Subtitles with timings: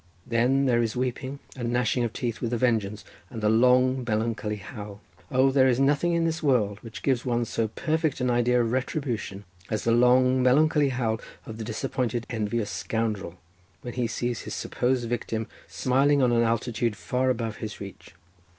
[0.25, 4.55] Then there is weeping, and gnashing of teeth with a vengeance, and the long melancholy
[4.55, 4.99] howl.
[5.29, 8.71] O, there is nothing in this world which gives one so perfect an idea of
[8.71, 13.37] retribution as the long melancholy howl of the disappointed envious scoundrel
[13.83, 18.15] when he sees his supposed victim smiling on an altitude far above his reach."